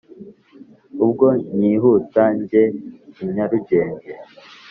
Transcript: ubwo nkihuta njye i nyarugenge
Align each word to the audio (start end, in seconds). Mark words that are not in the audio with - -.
ubwo 1.03 1.27
nkihuta 1.55 2.23
njye 2.37 2.63
i 3.21 3.25
nyarugenge 3.33 4.11